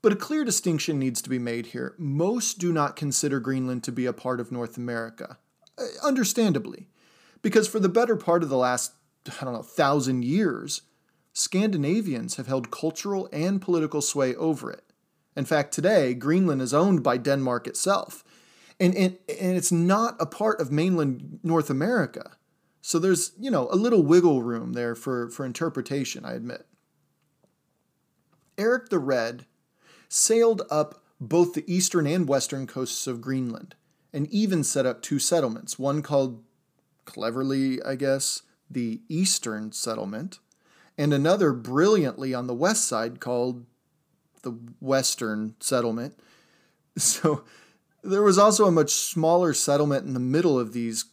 [0.00, 1.96] But a clear distinction needs to be made here.
[1.98, 5.38] Most do not consider Greenland to be a part of North America,
[5.76, 6.86] uh, understandably,
[7.42, 8.92] because for the better part of the last,
[9.40, 10.82] I don't know, thousand years,
[11.32, 14.84] Scandinavians have held cultural and political sway over it.
[15.36, 18.22] In fact, today, Greenland is owned by Denmark itself,
[18.78, 22.36] and, and, and it's not a part of mainland North America.
[22.80, 26.66] So there's, you know, a little wiggle room there for, for interpretation, I admit.
[28.56, 29.46] Eric the Red
[30.08, 33.74] sailed up both the eastern and western coasts of Greenland,
[34.12, 36.42] and even set up two settlements, one called,
[37.04, 40.38] cleverly, I guess, the Eastern Settlement,
[40.96, 43.66] and another brilliantly on the west side called
[44.42, 46.18] the Western Settlement.
[46.96, 47.44] So
[48.02, 51.04] there was also a much smaller settlement in the middle of these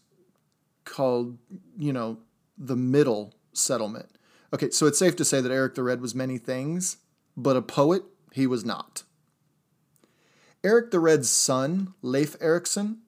[0.86, 1.38] called,
[1.78, 2.20] you know,
[2.58, 4.10] the Middle Settlement.
[4.54, 6.98] Okay, so it's safe to say that Eric the Red was many things,
[7.36, 9.04] but a poet he was not.
[10.64, 13.00] Eric the Red's son, Leif Erikson,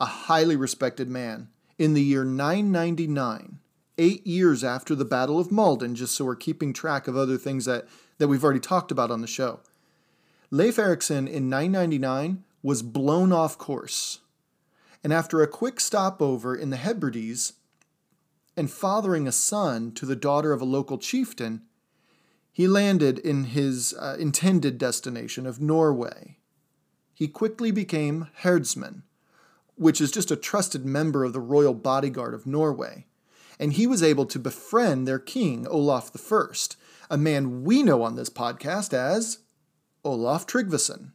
[0.00, 3.60] a highly respected man, in the year 999,
[3.96, 7.64] eight years after the Battle of Maldon, just so we're keeping track of other things
[7.64, 7.86] that,
[8.18, 9.60] that we've already talked about on the show.
[10.50, 14.20] Leif Erikson in 999 was blown off course,
[15.02, 17.54] and after a quick stopover in the Hebrides
[18.56, 21.62] and fathering a son to the daughter of a local chieftain,
[22.50, 26.38] he landed in his uh, intended destination of Norway.
[27.14, 29.02] He quickly became hirdsman,
[29.76, 33.06] which is just a trusted member of the royal bodyguard of Norway,
[33.60, 36.46] and he was able to befriend their king, Olaf I,
[37.10, 39.38] a man we know on this podcast as
[40.04, 41.12] Olaf Tryggvason,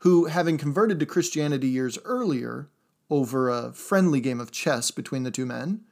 [0.00, 2.68] who, having converted to Christianity years earlier
[3.10, 5.82] over a friendly game of chess between the two men,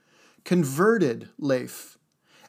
[0.45, 1.99] converted Leif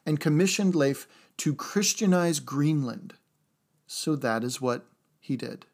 [0.06, 3.14] and commissioned Leif to Christianize Greenland.
[3.86, 4.86] So that is what
[5.20, 5.66] he did.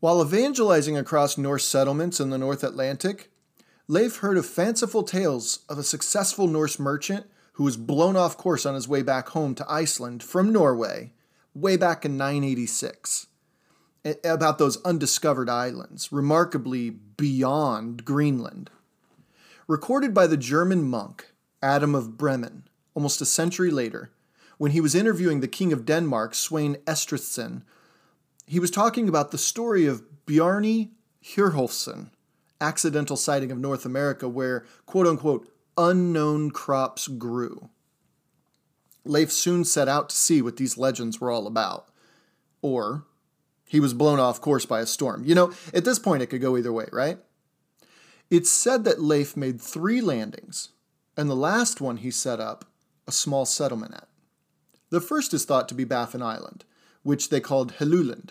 [0.00, 3.30] While evangelizing across Norse settlements in the North Atlantic,
[3.88, 8.64] Leif heard of fanciful tales of a successful Norse merchant who was blown off course
[8.64, 11.12] on his way back home to Iceland from Norway
[11.54, 13.26] way back in 986
[14.24, 18.70] about those undiscovered islands, remarkably beyond Greenland.
[19.66, 21.32] Recorded by the German monk
[21.62, 24.10] Adam of Bremen almost a century later,
[24.56, 27.62] when he was interviewing the King of Denmark, Svein Estridsson,
[28.44, 30.90] he was talking about the story of Bjarni
[31.22, 32.10] Herjólfsson,
[32.60, 37.70] accidental sighting of North America where, quote unquote, unknown crops grew.
[39.04, 41.88] Leif soon set out to see what these legends were all about.
[42.62, 43.04] Or
[43.68, 45.24] he was blown off course by a storm.
[45.24, 47.18] You know, at this point, it could go either way, right?
[48.30, 50.70] It's said that Leif made three landings,
[51.16, 52.64] and the last one he set up
[53.06, 54.08] a small settlement at.
[54.90, 56.64] The first is thought to be Baffin Island,
[57.02, 58.30] which they called Helluland.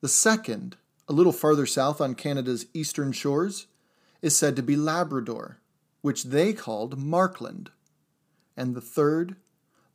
[0.00, 0.76] The second,
[1.08, 3.66] a little farther south on Canada's eastern shores,
[4.22, 5.58] is said to be Labrador,
[6.00, 7.70] which they called Markland.
[8.56, 9.36] And the third,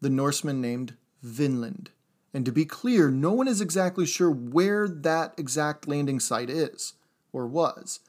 [0.02, 1.92] the Norsemen named Vinland.
[2.34, 6.94] And to be clear, no one is exactly sure where that exact landing site is,
[7.32, 8.00] or was.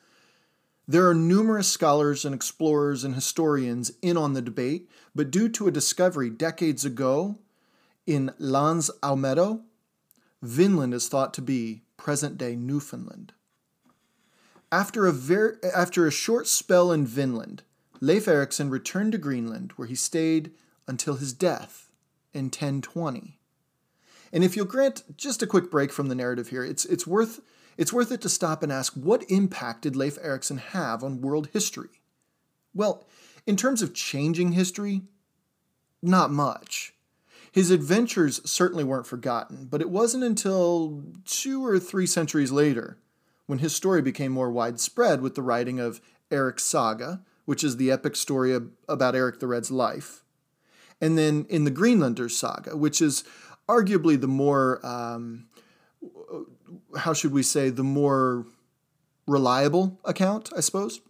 [0.87, 5.67] There are numerous scholars and explorers and historians in on the debate, but due to
[5.67, 7.39] a discovery decades ago
[8.07, 9.63] in Lans Aumedo,
[10.43, 13.33] Vinland is thought to be present day Newfoundland.
[14.71, 17.63] After a, ver- after a short spell in Vinland,
[18.01, 20.53] Leif Erikson returned to Greenland, where he stayed
[20.87, 21.91] until his death
[22.35, 23.39] in 1020.
[24.35, 27.40] And if you'll grant just a quick break from the narrative here, it's, it's worth
[27.77, 31.49] it's worth it to stop and ask what impact did Leif Erikson have on world
[31.53, 32.01] history?
[32.73, 33.05] Well,
[33.47, 35.03] in terms of changing history,
[36.03, 36.94] not much.
[37.51, 42.99] His adventures certainly weren't forgotten, but it wasn't until two or three centuries later
[43.47, 47.90] when his story became more widespread with the writing of Eric's Saga, which is the
[47.90, 48.57] epic story
[48.88, 50.23] about Eric the Red's life,
[51.01, 53.25] and then in the Greenlander's Saga, which is
[53.68, 55.46] arguably the more, um,
[56.96, 58.46] how should we say, the more
[59.27, 61.00] reliable account, I suppose.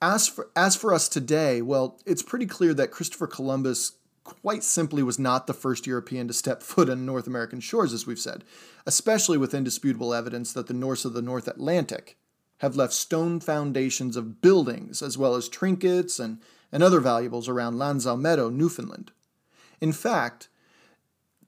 [0.00, 3.92] As for, as for us today, well, it's pretty clear that Christopher Columbus
[4.24, 8.06] quite simply was not the first European to step foot on North American shores, as
[8.06, 8.44] we've said,
[8.86, 12.16] especially with indisputable evidence that the Norse of the North Atlantic
[12.58, 16.38] have left stone foundations of buildings as well as trinkets and,
[16.70, 19.10] and other valuables around L'Anse aux Meadow, Newfoundland.
[19.80, 20.48] In fact,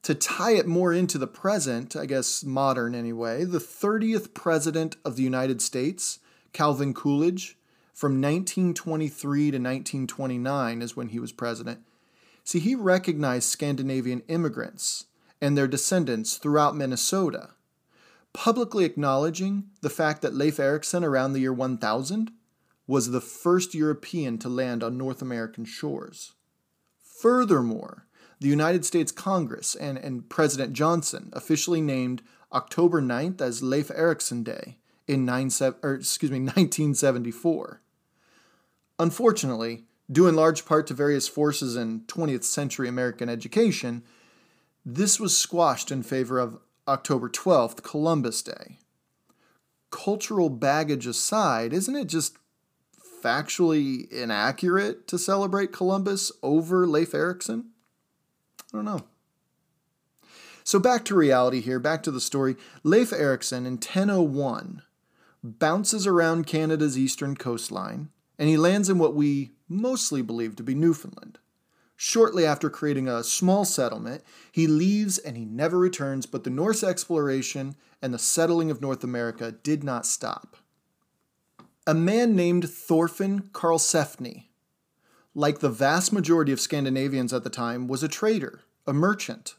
[0.04, 5.16] to tie it more into the present, I guess modern anyway, the 30th President of
[5.16, 6.18] the United States,
[6.52, 7.56] Calvin Coolidge,
[7.94, 11.80] from 1923 to 1929 is when he was president.
[12.44, 15.06] See, he recognized Scandinavian immigrants
[15.40, 17.50] and their descendants throughout Minnesota,
[18.34, 22.30] publicly acknowledging the fact that Leif Erikson around the year 1000
[22.86, 26.32] was the first European to land on North American shores.
[27.02, 28.06] Furthermore,
[28.40, 34.42] the United States Congress and, and President Johnson officially named October 9th as Leif Erikson
[34.42, 35.50] Day in nine,
[35.82, 37.80] or, excuse me, 1974.
[38.98, 44.02] Unfortunately, due in large part to various forces in 20th century American education,
[44.84, 48.78] this was squashed in favor of October 12th, Columbus Day.
[49.90, 52.36] Cultural baggage aside, isn't it just
[53.22, 57.70] factually inaccurate to celebrate Columbus over Leif Erikson?
[58.74, 59.04] I don't know.
[60.64, 62.56] So back to reality here, back to the story.
[62.82, 64.82] Leif Erikson in 1001
[65.44, 70.74] bounces around Canada's eastern coastline, and he lands in what we mostly believe to be
[70.74, 71.38] Newfoundland.
[71.94, 76.82] Shortly after creating a small settlement, he leaves and he never returns, but the Norse
[76.82, 80.56] exploration and the settling of North America did not stop.
[81.86, 84.46] A man named Thorfinn Karlsefni,
[85.34, 89.56] like the vast majority of Scandinavians at the time, was a trader, a merchant.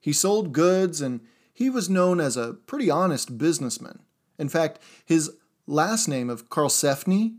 [0.00, 1.20] He sold goods and
[1.52, 4.00] he was known as a pretty honest businessman.
[4.38, 5.32] In fact, his
[5.66, 7.36] last name of Karlsefni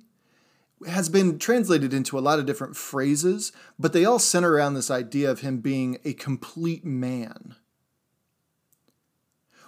[0.87, 4.91] has been translated into a lot of different phrases, but they all center around this
[4.91, 7.55] idea of him being a complete man.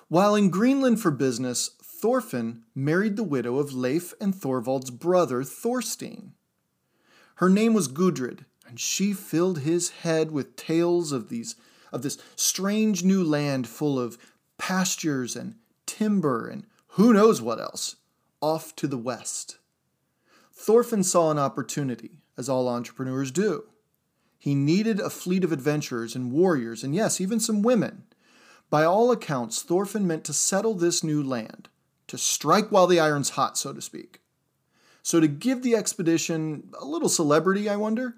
[0.07, 6.33] While in Greenland for business, Thorfinn married the widow of Leif and Thorvald's brother Thorstein.
[7.41, 11.55] Her name was Gudrid, and she filled his head with tales of these
[11.91, 14.19] of this strange new land full of
[14.59, 15.55] pastures and
[15.87, 17.95] timber and who knows what else
[18.41, 19.57] off to the west.
[20.53, 23.63] Thorfinn saw an opportunity, as all entrepreneurs do.
[24.37, 28.03] He needed a fleet of adventurers and warriors, and yes, even some women.
[28.69, 31.69] By all accounts, Thorfinn meant to settle this new land,
[32.05, 34.21] to strike while the iron's hot, so to speak.
[35.03, 38.15] So, to give the expedition a little celebrity, I wonder,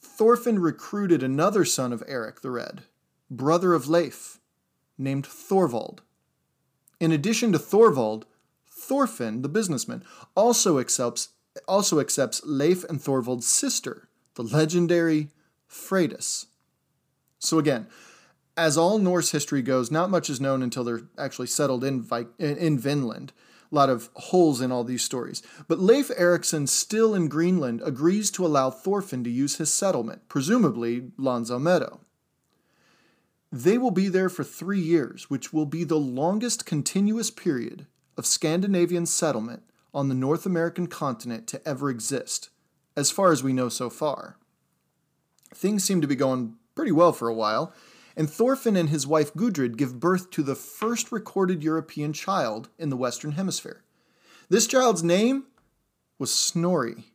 [0.00, 2.82] Thorfinn recruited another son of Eric the Red,
[3.30, 4.40] brother of Leif,
[4.98, 6.00] named Thorvald.
[6.98, 8.24] In addition to Thorvald,
[8.66, 11.30] Thorfinn, the businessman, also accepts
[11.66, 15.30] also accepts Leif and Thorvald's sister, the legendary
[15.70, 16.46] Freydis.
[17.38, 17.86] So again,
[18.56, 22.26] as all Norse history goes, not much is known until they're actually settled in, Vi-
[22.38, 23.32] in Vinland.
[23.70, 25.42] Lot of holes in all these stories.
[25.68, 31.10] But Leif Erikson, still in Greenland, agrees to allow Thorfinn to use his settlement, presumably
[31.16, 32.00] L'Anse aux Meadow.
[33.52, 37.86] They will be there for three years, which will be the longest continuous period
[38.16, 39.62] of Scandinavian settlement
[39.94, 42.50] on the North American continent to ever exist,
[42.96, 44.36] as far as we know so far.
[45.54, 47.72] Things seem to be going pretty well for a while,
[48.16, 52.88] and Thorfinn and his wife Gudrid give birth to the first recorded European child in
[52.88, 53.82] the Western Hemisphere.
[54.48, 55.44] This child's name
[56.18, 57.12] was Snorri.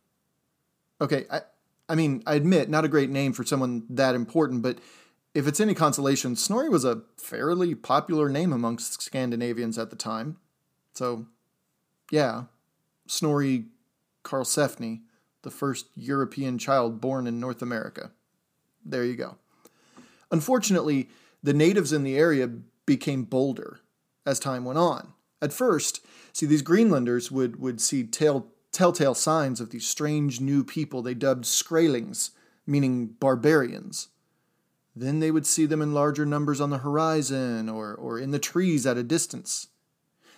[1.00, 1.40] Okay, I,
[1.88, 4.78] I mean, I admit, not a great name for someone that important, but
[5.34, 10.36] if it's any consolation, Snorri was a fairly popular name amongst Scandinavians at the time.
[10.94, 11.26] So,
[12.10, 12.44] yeah,
[13.06, 13.66] Snorri
[14.24, 15.00] Karlsefni,
[15.42, 18.12] the first European child born in North America.
[18.84, 19.36] There you go.
[20.32, 21.10] Unfortunately,
[21.42, 22.50] the natives in the area
[22.86, 23.80] became bolder
[24.26, 25.12] as time went on.
[25.40, 30.64] At first, see, these Greenlanders would, would see tell, telltale signs of these strange new
[30.64, 32.30] people they dubbed Skraelings,
[32.66, 34.08] meaning barbarians.
[34.96, 38.38] Then they would see them in larger numbers on the horizon or, or in the
[38.38, 39.68] trees at a distance.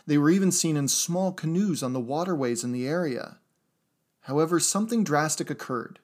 [0.07, 3.39] They were even seen in small canoes on the waterways in the area.
[4.23, 5.99] However, something drastic occurred,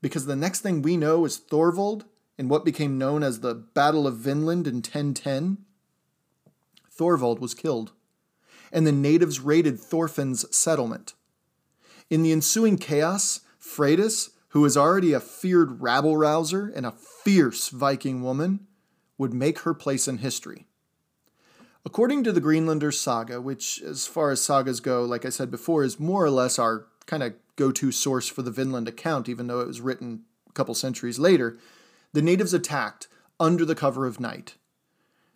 [0.00, 2.04] because the next thing we know is Thorvald,
[2.38, 5.58] in what became known as the Battle of Vinland in 1010.
[6.96, 7.92] Thorvald was killed,
[8.72, 11.14] and the natives raided Thorfinn's settlement.
[12.08, 17.68] In the ensuing chaos, Freydis, who was already a feared rabble rouser and a fierce
[17.68, 18.66] Viking woman,
[19.18, 20.66] would make her place in history.
[21.84, 25.84] According to the Greenlander saga, which, as far as sagas go, like I said before,
[25.84, 29.46] is more or less our kind of go to source for the Vinland account, even
[29.46, 31.58] though it was written a couple centuries later,
[32.12, 34.54] the natives attacked under the cover of night.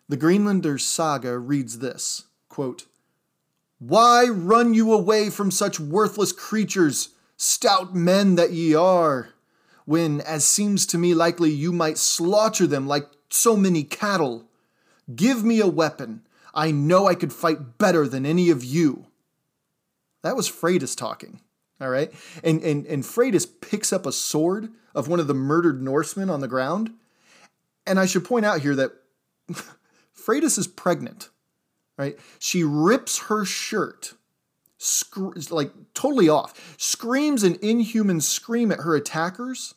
[0.09, 2.85] The Greenlander's saga reads this quote,
[3.79, 9.29] Why run you away from such worthless creatures, stout men that ye are,
[9.85, 14.49] when, as seems to me likely, you might slaughter them like so many cattle?
[15.15, 16.21] Give me a weapon.
[16.53, 19.07] I know I could fight better than any of you.
[20.21, 21.41] That was Freydis talking.
[21.81, 22.11] All right.
[22.43, 26.39] And, and, and Freydis picks up a sword of one of the murdered Norsemen on
[26.39, 26.91] the ground.
[27.85, 28.91] And I should point out here that
[30.17, 31.29] Freydis is pregnant,
[31.97, 32.17] right?
[32.39, 34.13] She rips her shirt,
[35.49, 39.75] like totally off, screams an inhuman scream at her attackers,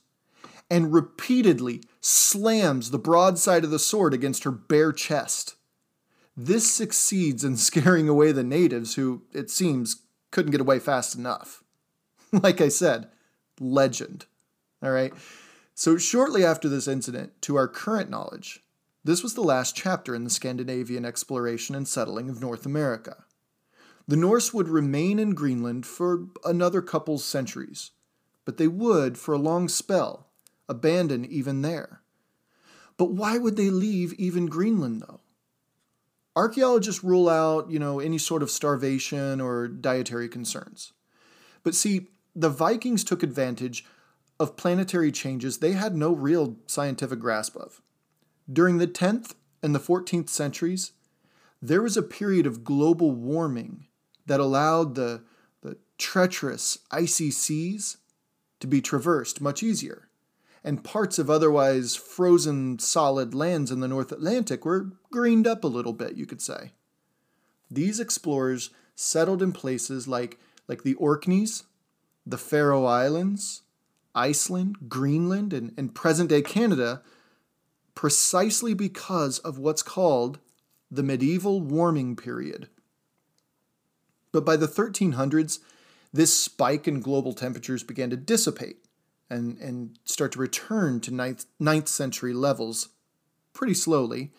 [0.70, 5.56] and repeatedly slams the broadside of the sword against her bare chest.
[6.36, 11.64] This succeeds in scaring away the natives who, it seems, couldn't get away fast enough.
[12.42, 13.08] like I said,
[13.60, 14.26] legend.
[14.82, 15.12] All right.
[15.74, 18.60] So, shortly after this incident, to our current knowledge,
[19.04, 23.24] this was the last chapter in the Scandinavian exploration and settling of North America.
[24.08, 27.90] The Norse would remain in Greenland for another couple centuries,
[28.44, 30.28] but they would, for a long spell,
[30.68, 32.02] abandon even there.
[32.96, 35.20] But why would they leave even Greenland, though?
[36.34, 40.92] Archaeologists rule out, you know, any sort of starvation or dietary concerns.
[41.62, 43.84] But see, the Vikings took advantage
[44.38, 47.80] of planetary changes they had no real scientific grasp of.
[48.52, 50.92] During the 10th and the 14th centuries,
[51.62, 53.86] there was a period of global warming
[54.26, 55.22] that allowed the,
[55.62, 57.96] the treacherous icy seas
[58.60, 60.08] to be traversed much easier,
[60.62, 65.68] and parts of otherwise frozen solid lands in the North Atlantic were greened up a
[65.68, 66.72] little bit, you could say.
[67.70, 71.64] These explorers settled in places like, like the Orkneys,
[72.26, 73.62] the Faroe Islands,
[74.14, 77.02] Iceland, Greenland, and, and present day Canada
[77.94, 80.38] precisely because of what's called
[80.90, 82.68] the medieval warming period.
[84.32, 85.60] But by the 1300s,
[86.12, 88.78] this spike in global temperatures began to dissipate
[89.30, 92.88] and, and start to return to ninth, ninth century levels
[93.52, 94.30] pretty slowly.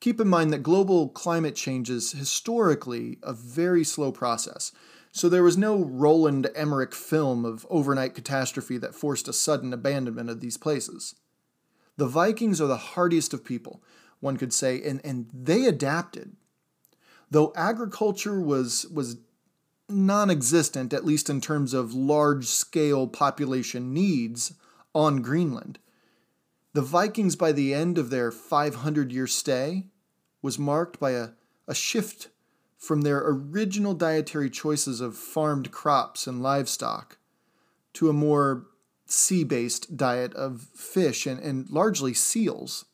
[0.00, 4.72] Keep in mind that global climate change is historically a very slow process.
[5.14, 10.28] So there was no Roland Emmerich film of overnight catastrophe that forced a sudden abandonment
[10.28, 11.14] of these places.
[11.96, 13.80] The Vikings are the hardiest of people,
[14.18, 16.34] one could say, and, and they adapted.
[17.30, 19.18] Though agriculture was, was
[19.88, 24.54] non existent, at least in terms of large scale population needs
[24.96, 25.78] on Greenland,
[26.72, 29.86] the Vikings, by the end of their 500 year stay,
[30.42, 31.28] was marked by a,
[31.68, 32.30] a shift
[32.84, 37.18] from their original dietary choices of farmed crops and livestock
[37.94, 38.66] to a more
[39.06, 42.84] sea based diet of fish and, and largely seals.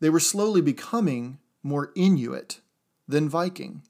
[0.00, 2.60] They were slowly becoming more Inuit
[3.06, 3.82] than Viking.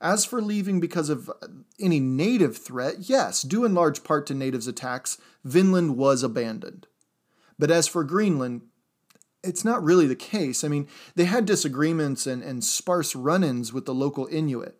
[0.00, 1.46] As for leaving because of uh,
[1.78, 6.88] any native threat, yes, due in large part to natives' attacks, Vinland was abandoned.
[7.56, 8.62] But as for Greenland,
[9.42, 10.64] it's not really the case.
[10.64, 14.78] I mean, they had disagreements and, and sparse run ins with the local Inuit,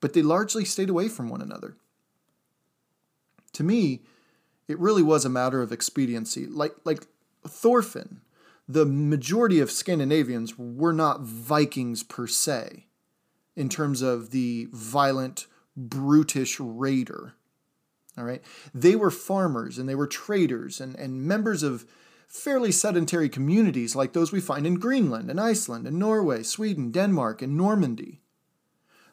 [0.00, 1.76] but they largely stayed away from one another.
[3.54, 4.02] To me,
[4.68, 6.46] it really was a matter of expediency.
[6.46, 7.06] Like, like
[7.46, 8.20] Thorfinn,
[8.68, 12.86] the majority of Scandinavians were not Vikings per se,
[13.56, 17.34] in terms of the violent, brutish raider.
[18.16, 18.42] All right?
[18.72, 21.84] They were farmers and they were traders and, and members of
[22.30, 27.42] fairly sedentary communities like those we find in Greenland and Iceland and Norway, Sweden, Denmark,
[27.42, 28.20] and Normandy.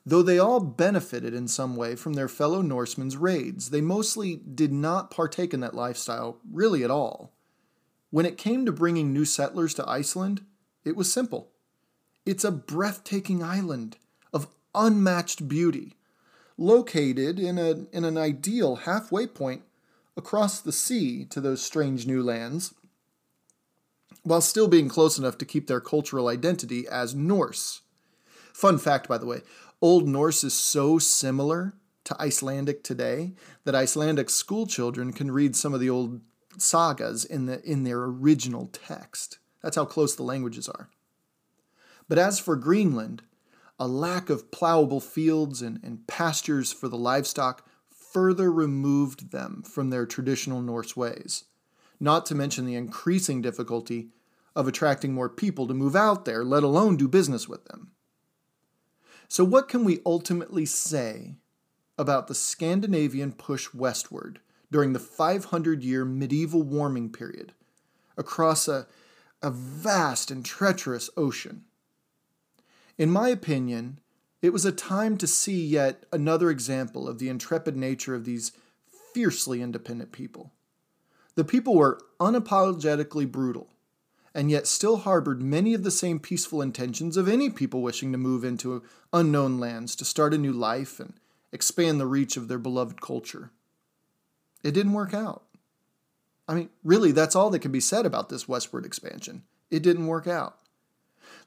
[0.05, 4.71] Though they all benefited in some way from their fellow Norsemen's raids, they mostly did
[4.71, 7.33] not partake in that lifestyle really at all.
[8.11, 10.45] When it came to bringing new settlers to Iceland,
[10.85, 11.49] it was simple.
[12.25, 13.97] It's a breathtaking island
[14.31, 15.97] of unmatched beauty,
[16.55, 19.63] located in, a, in an ideal halfway point
[20.15, 22.73] across the sea to those strange new lands
[24.27, 27.81] while still being close enough to keep their cultural identity as Norse.
[28.53, 29.41] Fun fact, by the way
[29.81, 35.73] Old Norse is so similar to Icelandic today that Icelandic school children can read some
[35.73, 36.19] of the old
[36.57, 39.39] sagas in, the, in their original text.
[39.63, 40.89] That's how close the languages are.
[42.09, 43.21] But as for Greenland,
[43.79, 49.89] a lack of plowable fields and, and pastures for the livestock further removed them from
[49.89, 51.45] their traditional Norse ways,
[51.99, 54.09] not to mention the increasing difficulty
[54.57, 57.91] of attracting more people to move out there, let alone do business with them.
[59.27, 61.35] So, what can we ultimately say
[61.95, 64.39] about the Scandinavian push westward
[64.71, 67.53] during the 500 year medieval warming period
[68.17, 68.87] across a,
[69.43, 71.65] a vast and treacherous ocean?
[72.97, 73.99] In my opinion,
[74.41, 78.53] it was a time to see yet another example of the intrepid nature of these
[79.13, 80.51] fiercely independent people.
[81.35, 83.69] The people were unapologetically brutal,
[84.37, 88.19] and yet still harbored many of the same peaceful intentions of any people wishing to
[88.19, 91.15] move into unknown lands to start a new life and
[91.51, 93.49] expand the reach of their beloved culture.
[94.63, 95.41] It didn't work out.
[96.47, 99.41] I mean, really, that's all that can be said about this westward expansion.
[99.71, 100.59] It didn't work out.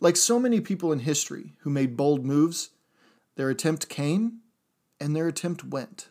[0.01, 2.71] Like so many people in history who made bold moves,
[3.37, 4.41] their attempt came
[4.99, 6.09] and their attempt went.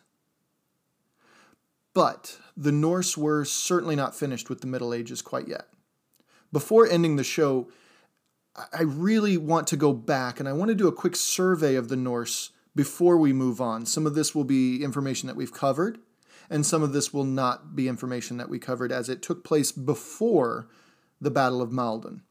[1.92, 5.66] But the Norse were certainly not finished with the Middle Ages quite yet
[6.52, 7.68] before ending the show,
[8.72, 11.88] I really want to go back and I want to do a quick survey of
[11.88, 13.86] the Norse before we move on.
[13.86, 15.98] Some of this will be information that we've covered,
[16.48, 19.72] and some of this will not be information that we covered as it took place
[19.72, 20.68] before
[21.20, 22.22] the Battle of Maldon.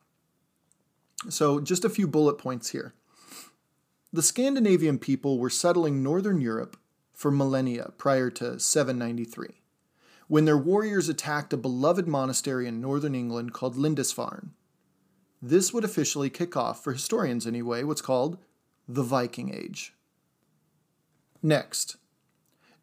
[1.29, 2.93] So, just a few bullet points here.
[4.11, 6.77] The Scandinavian people were settling northern Europe
[7.13, 9.59] for millennia prior to 793
[10.29, 14.51] when their warriors attacked a beloved monastery in northern England called Lindisfarne.
[15.41, 18.37] This would officially kick off, for historians anyway, what's called
[18.87, 19.93] the Viking Age.
[21.41, 21.97] Next,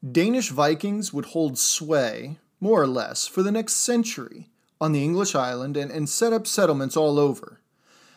[0.04, 4.48] Danish Vikings would hold sway, more or less, for the next century
[4.80, 7.60] on the English island and, and set up settlements all over,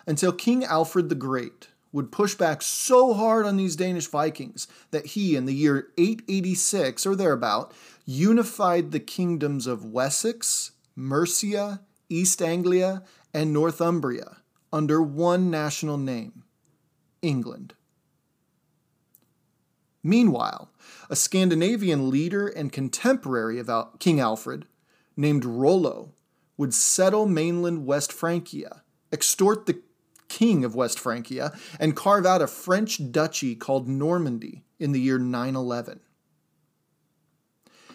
[0.08, 5.08] until King Alfred the Great would push back so hard on these Danish Vikings that
[5.08, 7.74] he, in the year 886 or thereabout,
[8.06, 14.38] unified the kingdoms of Wessex, Mercia, East Anglia, and Northumbria
[14.72, 16.44] under one national name
[17.22, 17.74] England.
[20.04, 20.72] Meanwhile,
[21.10, 23.70] a Scandinavian leader and contemporary of
[24.00, 24.66] King Alfred,
[25.18, 26.14] named Rollo,
[26.58, 29.82] would settle mainland West Francia, extort the
[30.30, 35.20] king of West Francia, and carve out a French duchy called Normandy in the year
[35.20, 36.00] 911.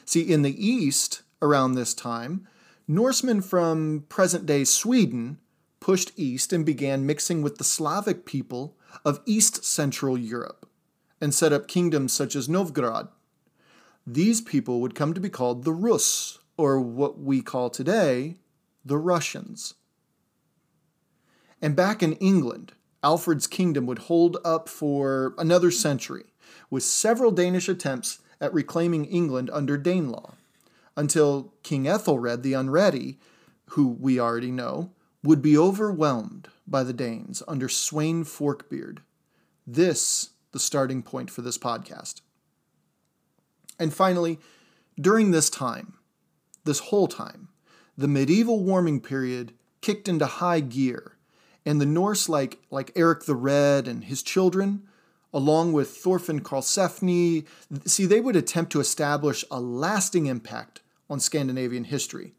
[0.04, 2.46] See, in the east, around this time,
[2.86, 5.38] Norsemen from present day Sweden
[5.80, 10.68] pushed east and began mixing with the Slavic people of East Central Europe
[11.20, 13.08] and set up kingdoms such as Novgorod.
[14.06, 18.36] These people would come to be called the Rus, or what we call today
[18.84, 19.74] the Russians.
[21.64, 26.24] And back in England, Alfred's kingdom would hold up for another century,
[26.68, 30.34] with several Danish attempts at reclaiming England under Danelaw,
[30.94, 33.18] until King Ethelred the Unready,
[33.70, 34.90] who we already know,
[35.22, 39.00] would be overwhelmed by the Danes under Sweyn Forkbeard.
[39.66, 42.20] This the starting point for this podcast.
[43.78, 44.38] And finally,
[45.00, 45.94] during this time,
[46.64, 47.48] this whole time,
[47.96, 51.12] the medieval warming period kicked into high gear,
[51.66, 54.82] and the Norse, like, like Eric the Red and his children,
[55.32, 57.46] along with Thorfinn Karlsefni,
[57.86, 62.34] see, they would attempt to establish a lasting impact on Scandinavian history,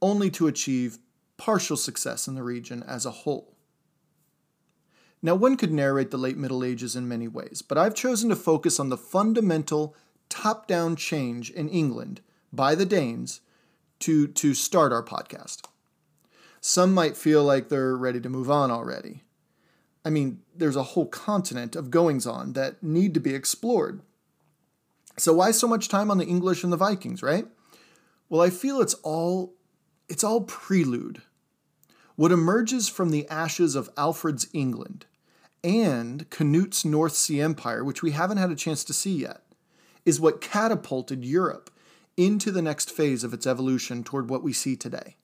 [0.00, 0.98] only to achieve
[1.36, 3.56] partial success in the region as a whole.
[5.22, 8.36] Now, one could narrate the late Middle Ages in many ways, but I've chosen to
[8.36, 9.94] focus on the fundamental
[10.28, 12.20] top down change in England
[12.52, 13.40] by the Danes
[14.00, 15.62] to, to start our podcast.
[16.64, 19.24] Some might feel like they're ready to move on already.
[20.04, 24.00] I mean, there's a whole continent of goings on that need to be explored.
[25.18, 27.46] So why so much time on the English and the Vikings, right?
[28.28, 29.54] Well, I feel it's all
[30.08, 31.22] it's all prelude.
[32.14, 35.06] What emerges from the ashes of Alfred's England
[35.64, 39.42] and Canute's North Sea Empire, which we haven't had a chance to see yet,
[40.04, 41.70] is what catapulted Europe
[42.16, 45.16] into the next phase of its evolution toward what we see today.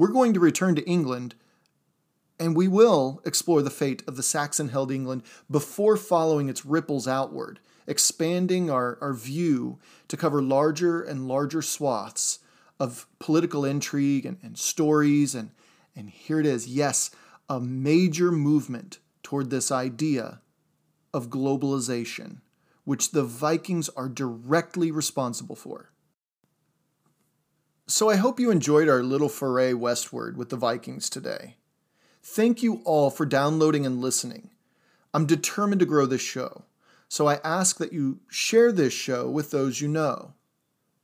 [0.00, 1.34] We're going to return to England
[2.38, 7.06] and we will explore the fate of the Saxon held England before following its ripples
[7.06, 9.78] outward, expanding our, our view
[10.08, 12.38] to cover larger and larger swaths
[12.78, 15.34] of political intrigue and, and stories.
[15.34, 15.50] And,
[15.94, 17.10] and here it is yes,
[17.50, 20.40] a major movement toward this idea
[21.12, 22.38] of globalization,
[22.84, 25.90] which the Vikings are directly responsible for.
[27.90, 31.56] So I hope you enjoyed our little foray westward with the Vikings today.
[32.22, 34.50] Thank you all for downloading and listening.
[35.12, 36.62] I'm determined to grow this show,
[37.08, 40.34] so I ask that you share this show with those you know.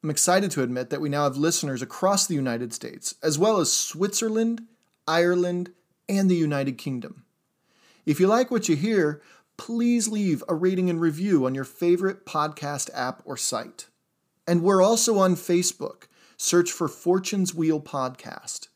[0.04, 3.58] I'm excited to admit that we now have listeners across the United States, as well
[3.58, 4.62] as Switzerland,
[5.08, 5.72] Ireland,
[6.08, 7.24] and the United Kingdom.
[8.06, 9.20] If you like what you hear,
[9.56, 13.88] please leave a rating and review on your favorite podcast app or site.
[14.46, 16.04] And we're also on Facebook.
[16.36, 18.68] Search for Fortune's Wheel Podcast.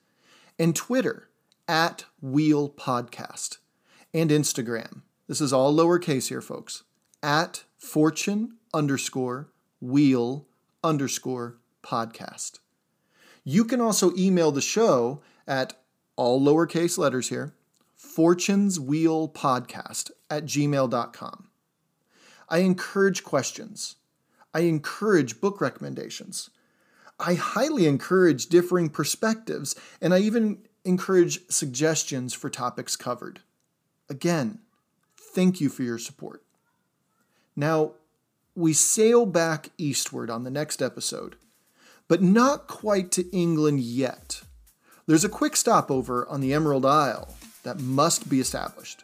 [0.58, 1.28] And Twitter,
[1.68, 3.58] at Wheel Podcast.
[4.12, 5.02] And Instagram.
[5.28, 6.82] This is all lowercase here, folks.
[7.22, 9.48] At Fortune underscore
[9.80, 10.46] Wheel
[10.82, 12.58] underscore podcast.
[13.44, 15.74] You can also email the show at
[16.16, 17.54] all lowercase letters here,
[17.96, 21.48] Fortune's Wheel Podcast at gmail.com.
[22.48, 23.96] I encourage questions.
[24.52, 26.50] I encourage book recommendations.
[27.20, 33.40] I highly encourage differing perspectives, and I even encourage suggestions for topics covered.
[34.08, 34.60] Again,
[35.16, 36.42] thank you for your support.
[37.54, 37.92] Now,
[38.54, 41.36] we sail back eastward on the next episode,
[42.08, 44.42] but not quite to England yet.
[45.06, 49.02] There's a quick stopover on the Emerald Isle that must be established.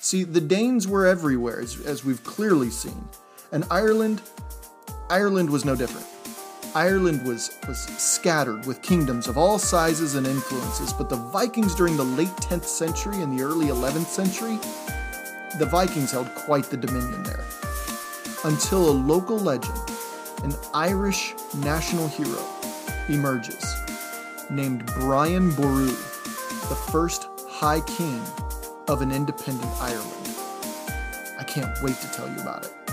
[0.00, 3.08] See, the Danes were everywhere, as, as we've clearly seen,
[3.50, 4.22] and Ireland,
[5.10, 6.06] Ireland was no different.
[6.76, 11.96] Ireland was, was scattered with kingdoms of all sizes and influences, but the Vikings during
[11.96, 14.58] the late 10th century and the early 11th century,
[15.58, 17.42] the Vikings held quite the dominion there.
[18.44, 19.72] Until a local legend,
[20.44, 22.44] an Irish national hero,
[23.08, 23.74] emerges,
[24.50, 28.20] named Brian Boru, the first High King
[28.86, 30.36] of an independent Ireland.
[31.38, 32.85] I can't wait to tell you about it.